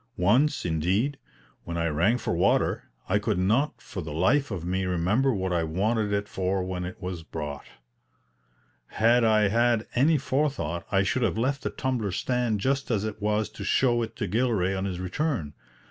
Once, 0.17 0.65
indeed, 0.65 1.19
when 1.63 1.77
I 1.77 1.85
rang 1.85 2.17
for 2.17 2.33
water, 2.33 2.85
I 3.07 3.19
could 3.19 3.37
not 3.37 3.79
for 3.79 4.01
the 4.01 4.11
life 4.11 4.49
of 4.49 4.65
me 4.65 4.83
remember 4.85 5.31
what 5.31 5.53
I 5.53 5.63
wanted 5.63 6.11
it 6.11 6.27
for 6.27 6.63
when 6.63 6.85
it 6.85 6.99
was 6.99 7.21
brought. 7.21 7.67
Had 8.87 9.23
I 9.23 9.49
had 9.49 9.85
any 9.93 10.17
forethought 10.17 10.87
I 10.91 11.03
should 11.03 11.21
have 11.21 11.37
left 11.37 11.61
the 11.61 11.69
tumbler 11.69 12.11
stand 12.11 12.61
just 12.61 12.89
as 12.89 13.03
it 13.05 13.21
was 13.21 13.47
to 13.49 13.63
show 13.63 14.01
it 14.01 14.15
to 14.15 14.25
Gilray 14.27 14.73
on 14.75 14.85
his 14.85 14.99
return. 14.99 15.53